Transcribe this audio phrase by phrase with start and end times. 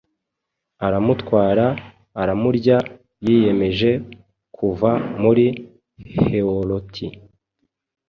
[0.85, 1.65] aramutwara
[2.21, 2.77] aramurya
[3.25, 3.91] Yiyemeje
[4.55, 4.89] kuva
[5.23, 5.45] muri
[6.19, 7.05] Heoroti